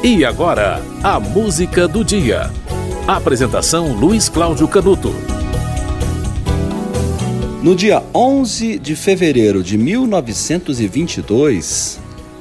E 0.00 0.24
agora, 0.24 0.80
a 1.02 1.18
música 1.18 1.88
do 1.88 2.04
dia. 2.04 2.52
Apresentação 3.04 3.94
Luiz 3.94 4.28
Cláudio 4.28 4.68
Canuto. 4.68 5.12
No 7.64 7.74
dia 7.74 8.00
11 8.14 8.78
de 8.78 8.94
fevereiro 8.94 9.60
de 9.60 9.76
1922, 9.76 11.98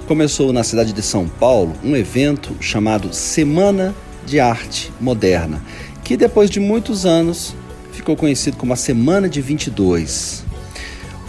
começou 0.08 0.54
na 0.54 0.64
cidade 0.64 0.94
de 0.94 1.02
São 1.02 1.28
Paulo 1.28 1.74
um 1.84 1.96
evento 1.96 2.56
chamado 2.62 3.12
Semana 3.12 3.96
de 4.24 4.40
Arte 4.40 4.94
Moderna, 5.02 5.60
que 6.04 6.16
depois 6.16 6.52
de 6.52 6.60
muitos 6.60 7.08
anos 7.08 7.56
ficou 7.92 8.16
conhecido 8.16 8.56
como 8.56 8.72
a 8.72 8.76
Semana 8.76 9.28
de 9.28 9.42
22. 9.42 10.46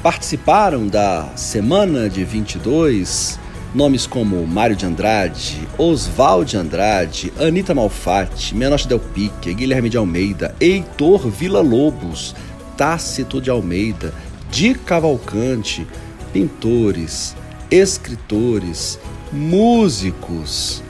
Participaram 0.02 0.88
da 0.88 1.30
Semana 1.36 2.10
de 2.10 2.22
22 2.22 3.47
Nomes 3.74 4.06
como 4.06 4.46
Mário 4.46 4.74
de 4.74 4.86
Andrade, 4.86 5.68
Oswald 5.76 6.50
de 6.50 6.56
Andrade, 6.56 7.32
Anita 7.38 7.74
Malfatti, 7.74 8.54
Menoche 8.54 8.88
Del 8.88 8.98
Pique, 8.98 9.52
Guilherme 9.52 9.90
de 9.90 9.98
Almeida, 9.98 10.54
Heitor 10.58 11.28
Villa-Lobos, 11.28 12.34
Tácito 12.76 13.40
de 13.40 13.50
Almeida, 13.50 14.14
Di 14.50 14.74
Cavalcante, 14.74 15.86
pintores, 16.32 17.36
escritores, 17.70 18.98
músicos. 19.30 20.82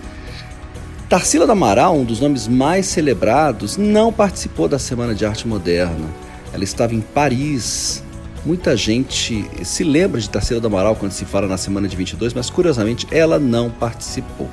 Tarsila 1.08 1.46
do 1.46 1.52
Amaral, 1.52 1.96
um 1.96 2.04
dos 2.04 2.20
nomes 2.20 2.46
mais 2.46 2.86
celebrados, 2.86 3.76
não 3.76 4.12
participou 4.12 4.68
da 4.68 4.78
Semana 4.78 5.14
de 5.14 5.26
Arte 5.26 5.48
Moderna. 5.48 6.06
Ela 6.52 6.64
estava 6.64 6.94
em 6.94 7.00
Paris, 7.00 8.04
Muita 8.44 8.76
gente 8.76 9.48
se 9.64 9.84
lembra 9.84 10.20
de 10.20 10.30
Tarsila 10.30 10.60
do 10.60 10.66
Amaral 10.68 10.96
quando 10.96 11.12
se 11.12 11.24
fala 11.24 11.46
na 11.46 11.56
semana 11.56 11.88
de 11.88 11.96
22, 11.96 12.32
mas 12.32 12.48
curiosamente 12.48 13.06
ela 13.10 13.38
não 13.38 13.70
participou. 13.70 14.48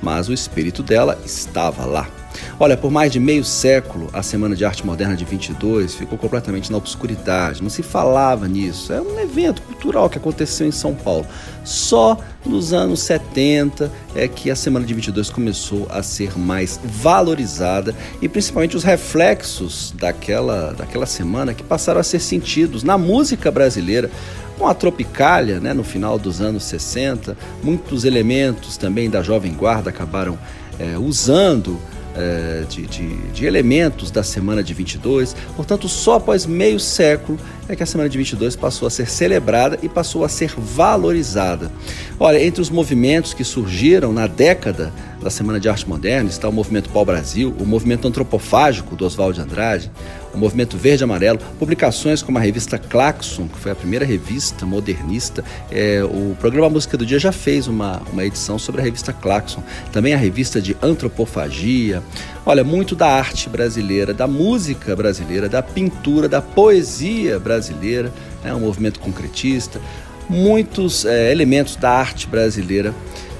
Mas 0.00 0.28
o 0.28 0.32
espírito 0.32 0.82
dela 0.82 1.18
estava 1.24 1.84
lá. 1.84 2.08
Olha, 2.58 2.76
por 2.76 2.90
mais 2.90 3.12
de 3.12 3.20
meio 3.20 3.44
século, 3.44 4.08
a 4.12 4.22
Semana 4.22 4.56
de 4.56 4.64
Arte 4.64 4.84
Moderna 4.84 5.16
de 5.16 5.24
22 5.24 5.94
ficou 5.94 6.18
completamente 6.18 6.70
na 6.70 6.78
obscuridade, 6.78 7.62
não 7.62 7.70
se 7.70 7.82
falava 7.82 8.48
nisso. 8.48 8.92
É 8.92 9.00
um 9.00 9.18
evento 9.20 9.62
cultural 9.62 10.08
que 10.10 10.18
aconteceu 10.18 10.66
em 10.66 10.72
São 10.72 10.94
Paulo. 10.94 11.26
Só 11.64 12.18
nos 12.44 12.72
anos 12.72 13.00
70 13.00 13.90
é 14.14 14.26
que 14.26 14.50
a 14.50 14.56
Semana 14.56 14.86
de 14.86 14.94
22 14.94 15.30
começou 15.30 15.86
a 15.90 16.02
ser 16.02 16.38
mais 16.38 16.80
valorizada 16.82 17.94
e 18.20 18.28
principalmente 18.28 18.76
os 18.76 18.84
reflexos 18.84 19.94
daquela, 19.96 20.72
daquela 20.72 21.06
semana 21.06 21.54
que 21.54 21.62
passaram 21.62 22.00
a 22.00 22.04
ser 22.04 22.20
sentidos 22.20 22.82
na 22.82 22.96
música 22.98 23.50
brasileira 23.50 24.10
com 24.58 24.66
a 24.66 24.74
Tropicália, 24.74 25.60
né, 25.60 25.72
no 25.72 25.84
final 25.84 26.18
dos 26.18 26.40
anos 26.40 26.64
60, 26.64 27.36
muitos 27.62 28.04
elementos 28.04 28.76
também 28.76 29.08
da 29.08 29.22
Jovem 29.22 29.52
Guarda 29.52 29.90
acabaram 29.90 30.36
é, 30.78 30.98
usando 30.98 31.78
é, 32.16 32.64
de, 32.68 32.86
de, 32.86 33.16
de, 33.32 33.46
elementos 33.46 34.10
da 34.10 34.22
semana 34.22 34.62
de 34.62 34.74
22. 34.74 35.34
Portanto, 35.54 35.88
só 35.88 36.14
após 36.14 36.46
meio 36.46 36.80
século 36.80 37.38
é 37.68 37.76
que 37.76 37.82
a 37.82 37.86
semana 37.86 38.08
de 38.08 38.18
22 38.18 38.56
passou 38.56 38.88
a 38.88 38.90
ser 38.90 39.08
celebrada 39.08 39.78
e 39.82 39.88
passou 39.88 40.24
a 40.24 40.28
ser 40.28 40.52
valorizada. 40.56 41.70
Olha, 42.18 42.42
entre 42.42 42.60
os 42.60 42.70
movimentos 42.70 43.34
que 43.34 43.44
surgiram 43.44 44.12
na 44.12 44.26
década 44.26 44.92
da 45.20 45.30
Semana 45.30 45.58
de 45.58 45.68
Arte 45.68 45.88
Moderna 45.88 46.30
está 46.30 46.48
o 46.48 46.52
movimento 46.52 46.90
Pau 46.90 47.04
Brasil, 47.04 47.54
o 47.58 47.66
movimento 47.66 48.06
antropofágico 48.06 48.94
do 48.94 49.04
Oswald 49.04 49.34
de 49.34 49.42
Andrade, 49.42 49.90
o 50.38 50.40
movimento 50.40 50.78
Verde 50.78 51.02
Amarelo, 51.02 51.38
publicações 51.58 52.22
como 52.22 52.38
a 52.38 52.40
revista 52.40 52.78
Claxon, 52.78 53.48
que 53.48 53.58
foi 53.58 53.72
a 53.72 53.74
primeira 53.74 54.04
revista 54.04 54.64
modernista. 54.64 55.44
É, 55.68 56.02
o 56.04 56.36
programa 56.38 56.70
Música 56.70 56.96
do 56.96 57.04
Dia 57.04 57.18
já 57.18 57.32
fez 57.32 57.66
uma, 57.66 58.00
uma 58.12 58.24
edição 58.24 58.56
sobre 58.56 58.80
a 58.80 58.84
revista 58.84 59.12
Claxon, 59.12 59.62
também 59.92 60.14
a 60.14 60.16
revista 60.16 60.62
de 60.62 60.76
antropofagia. 60.80 62.02
Olha, 62.46 62.62
muito 62.62 62.94
da 62.94 63.08
arte 63.08 63.48
brasileira, 63.48 64.14
da 64.14 64.28
música 64.28 64.94
brasileira, 64.94 65.48
da 65.48 65.60
pintura, 65.60 66.28
da 66.28 66.40
poesia 66.40 67.40
brasileira, 67.40 68.12
é 68.44 68.54
um 68.54 68.60
movimento 68.60 69.00
concretista, 69.00 69.80
muitos 70.28 71.04
é, 71.04 71.32
elementos 71.32 71.74
da 71.74 71.90
arte 71.90 72.28
brasileira 72.28 72.94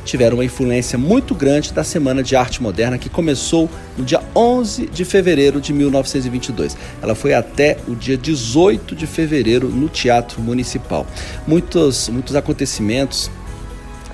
tiveram 0.09 0.39
uma 0.39 0.45
influência 0.45 0.99
muito 0.99 1.35
grande 1.35 1.71
da 1.71 1.85
Semana 1.85 2.23
de 2.23 2.35
Arte 2.35 2.63
Moderna, 2.63 2.97
que 2.97 3.11
começou 3.11 3.69
no 3.97 4.05
dia 4.05 4.23
11 4.35 4.87
de 4.87 5.05
fevereiro 5.05 5.61
de 5.61 5.71
1922. 5.71 6.75
Ela 7.03 7.15
foi 7.15 7.35
até 7.35 7.77
o 7.87 7.95
dia 7.95 8.17
18 8.17 8.97
de 8.97 9.07
fevereiro 9.07 9.69
no 9.69 9.87
Teatro 9.87 10.41
Municipal. 10.41 11.07
Muitos, 11.47 12.09
muitos 12.09 12.35
acontecimentos 12.35 13.31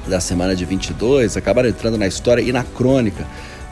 da 0.08 0.18
Semana 0.18 0.56
de 0.56 0.64
22 0.64 1.36
acabaram 1.36 1.68
entrando 1.68 1.96
na 1.96 2.08
história 2.08 2.42
e 2.42 2.50
na 2.50 2.64
crônica, 2.64 3.24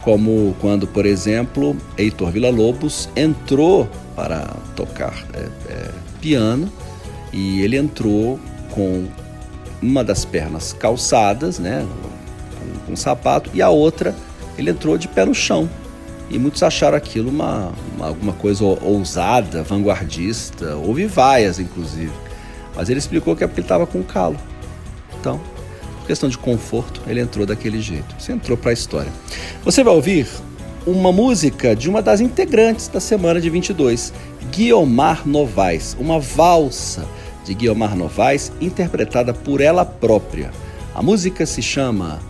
como 0.03 0.55
quando, 0.61 0.87
por 0.87 1.05
exemplo, 1.05 1.77
Heitor 1.99 2.31
Villa-Lobos 2.31 3.09
entrou 3.16 3.91
para 4.15 4.47
tocar 4.77 5.27
é, 5.34 5.49
é, 5.72 5.91
piano 6.21 6.72
e 7.32 7.62
ele 7.62 7.77
entrou 7.77 8.38
com 8.71 9.09
uma 9.82 10.05
das 10.05 10.25
pernas 10.25 10.72
calçadas, 10.72 11.59
né, 11.59 11.84
com, 12.62 12.87
com 12.87 12.93
um 12.93 12.97
sapato, 12.97 13.50
e 13.53 13.61
a 13.61 13.69
outra 13.69 14.15
ele 14.56 14.71
entrou 14.71 14.97
de 14.97 15.09
pé 15.09 15.25
no 15.25 15.34
chão. 15.34 15.69
E 16.31 16.39
muitos 16.39 16.62
acharam 16.62 16.97
aquilo 16.97 17.28
uma, 17.28 17.73
uma 17.95 18.06
alguma 18.06 18.33
coisa 18.33 18.65
ousada, 18.65 19.62
vanguardista, 19.62 20.77
houve 20.77 21.05
vaias, 21.06 21.59
inclusive. 21.59 22.12
Mas 22.75 22.89
ele 22.89 22.99
explicou 22.99 23.37
que 23.37 23.45
é 23.45 23.47
porque 23.47 23.61
ele 23.61 23.67
estava 23.67 23.87
com 23.87 24.03
calo. 24.03 24.37
Então, 25.21 25.39
por 25.99 26.06
questão 26.06 26.28
de 26.28 26.39
conforto, 26.39 27.03
ele 27.06 27.21
entrou 27.21 27.45
daquele 27.45 27.81
jeito. 27.81 28.15
Você 28.19 28.33
entrou 28.33 28.56
para 28.56 28.71
a 28.71 28.73
história. 28.73 29.12
Você 29.62 29.84
vai 29.84 29.93
ouvir 29.93 30.27
uma 30.87 31.12
música 31.12 31.77
de 31.77 31.89
uma 31.89 32.00
das 32.03 32.21
integrantes 32.21 32.89
da 32.89 32.99
semana 32.99 33.41
de 33.41 33.49
22, 33.50 34.12
Guiomar 34.50 35.29
Novaes, 35.29 35.97
uma 36.00 36.19
valsa 36.19 37.06
de 37.44 37.55
Guiomar 37.55 37.94
Novaes, 37.94 38.50
interpretada 38.61 39.33
por 39.33 39.61
ela 39.61 39.84
própria. 39.84 40.50
A 40.94 41.03
música 41.03 41.47
se 41.47 41.62
chama 41.62 42.21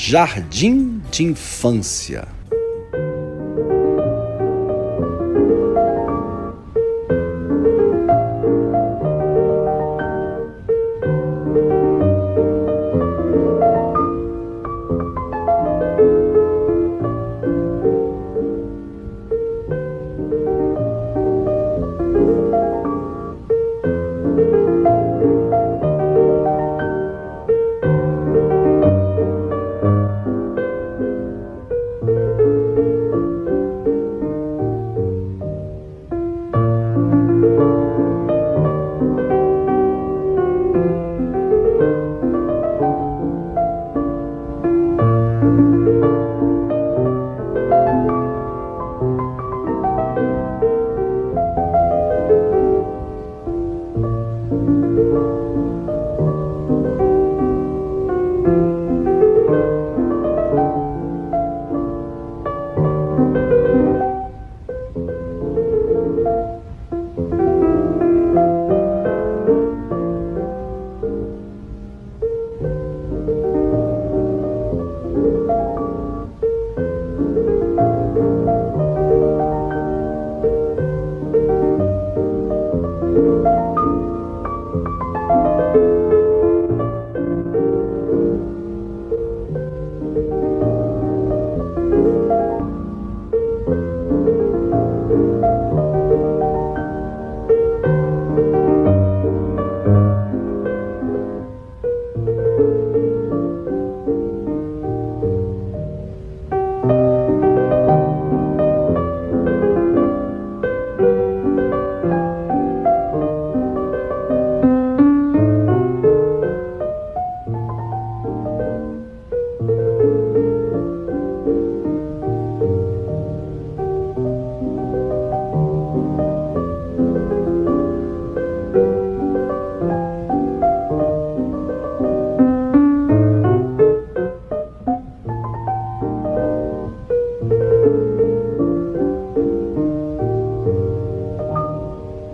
Jardim 0.00 1.02
de 1.10 1.24
Infância. 1.24 2.28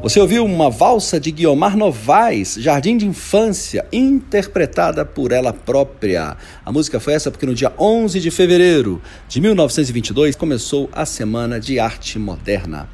Você 0.04 0.20
ouviu 0.20 0.44
uma 0.44 0.68
valsa 0.68 1.18
de 1.18 1.30
Guiomar 1.30 1.78
Novaes, 1.78 2.56
Jardim 2.60 2.98
de 2.98 3.06
Infância, 3.06 3.86
interpretada 3.90 5.02
por 5.02 5.32
ela 5.32 5.50
própria. 5.50 6.36
A 6.62 6.70
música 6.70 7.00
foi 7.00 7.14
essa 7.14 7.30
porque 7.30 7.46
no 7.46 7.54
dia 7.54 7.72
11 7.78 8.20
de 8.20 8.30
fevereiro 8.30 9.00
de 9.26 9.40
1922 9.40 10.36
começou 10.36 10.90
a 10.92 11.06
Semana 11.06 11.58
de 11.58 11.80
Arte 11.80 12.18
Moderna. 12.18 12.86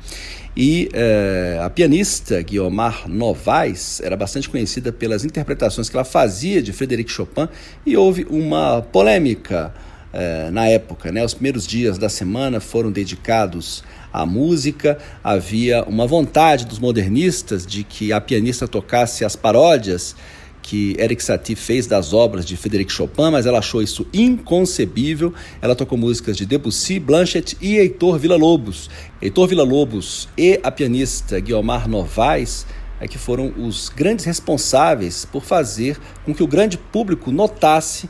E 0.57 0.89
eh, 0.93 1.59
a 1.61 1.69
pianista 1.69 2.41
Guiomar 2.43 3.09
Novaes 3.09 4.01
era 4.01 4.17
bastante 4.17 4.49
conhecida 4.49 4.93
pelas 4.93 5.25
interpretações 5.25 5.89
que 5.89 5.97
ela 5.97 6.05
fazia 6.05 6.63
de 6.63 6.73
Frederic 6.73 7.11
Chopin 7.11 7.49
e 7.85 7.97
houve 7.97 8.25
uma 8.31 8.83
polêmica 8.83 9.75
eh, 10.13 10.51
na 10.51 10.67
época. 10.67 11.13
Né? 11.13 11.25
Os 11.25 11.35
primeiros 11.35 11.67
dias 11.67 11.99
da 11.99 12.09
semana 12.09 12.61
foram 12.61 12.91
dedicados 12.91 13.85
à 14.13 14.27
música, 14.27 14.99
havia 15.23 15.85
uma 15.85 16.07
vontade 16.07 16.67
dos 16.67 16.79
modernistas 16.79 17.65
de 17.65 17.85
que 17.85 18.13
a 18.13 18.21
pianista 18.21 18.67
tocasse 18.67 19.25
as 19.25 19.37
paródias 19.37 20.17
que 20.63 20.95
Eric 20.99 21.23
Satie 21.23 21.57
fez 21.57 21.87
das 21.87 22.13
obras 22.13 22.45
de 22.45 22.57
Frederic 22.57 22.93
Chopin, 22.93 23.31
mas 23.33 23.47
ela 23.47 23.59
achou 23.59 23.83
isso 23.83 24.07
inconcebível. 24.13 25.33
Ela 25.61 25.75
tocou 25.75 25.97
músicas 25.97 26.37
de 26.37 26.45
Debussy, 26.45 26.99
Blanchett 26.99 27.57
e 27.61 27.77
Heitor 27.77 28.19
Villa-Lobos. 28.19 28.91
Heitor 29.23 29.49
Villa-Lobos 29.49 30.29
e 30.37 30.61
a 30.63 30.71
pianista 30.71 31.41
Guiomar 31.41 31.89
Novaes 31.89 32.67
é 33.01 33.09
que 33.09 33.17
foram 33.17 33.53
os 33.57 33.89
grandes 33.89 34.27
responsáveis 34.27 35.25
por 35.25 35.43
fazer 35.43 35.99
com 36.25 36.35
que 36.35 36.43
o 36.43 36.47
grande 36.47 36.77
público 36.77 37.33
notasse 37.33 38.09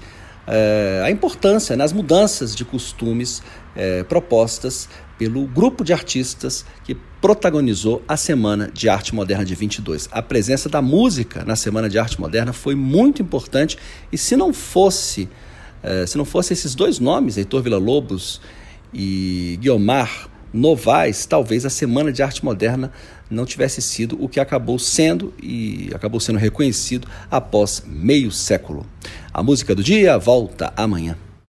é, 0.50 1.02
a 1.04 1.10
importância 1.10 1.76
nas 1.76 1.92
mudanças 1.92 2.56
de 2.56 2.64
costumes 2.64 3.40
é, 3.76 4.02
propostas 4.02 4.88
pelo 5.16 5.46
grupo 5.46 5.84
de 5.84 5.92
artistas 5.92 6.64
que 6.82 6.96
protagonizou 7.20 8.02
a 8.08 8.16
Semana 8.16 8.68
de 8.72 8.88
Arte 8.88 9.14
Moderna 9.14 9.44
de 9.44 9.54
22. 9.54 10.08
A 10.10 10.20
presença 10.20 10.68
da 10.68 10.82
música 10.82 11.44
na 11.44 11.54
Semana 11.54 11.88
de 11.88 11.98
Arte 11.98 12.20
Moderna 12.20 12.52
foi 12.52 12.74
muito 12.74 13.22
importante 13.22 13.78
e 14.10 14.18
se 14.18 14.34
não 14.34 14.52
fosse 14.52 15.28
é, 15.82 16.06
se 16.06 16.18
não 16.18 16.24
fosse 16.24 16.52
esses 16.52 16.74
dois 16.74 16.98
nomes, 16.98 17.36
Heitor 17.36 17.62
Villa-Lobos 17.62 18.40
e 18.92 19.56
Guiomar 19.60 20.29
Novaes, 20.52 21.26
talvez 21.26 21.64
a 21.64 21.70
Semana 21.70 22.12
de 22.12 22.22
Arte 22.22 22.44
Moderna 22.44 22.92
não 23.30 23.46
tivesse 23.46 23.80
sido 23.80 24.22
o 24.22 24.28
que 24.28 24.40
acabou 24.40 24.78
sendo 24.78 25.32
e 25.40 25.90
acabou 25.94 26.18
sendo 26.18 26.38
reconhecido 26.38 27.06
após 27.30 27.82
meio 27.86 28.32
século. 28.32 28.84
A 29.32 29.42
música 29.42 29.74
do 29.74 29.82
dia 29.82 30.18
volta 30.18 30.72
amanhã. 30.76 31.16